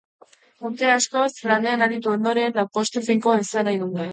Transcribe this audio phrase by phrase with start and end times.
[0.69, 4.09] Urte askoz lanean aritu ondoren, lanpostu finkoa izan nahi dute.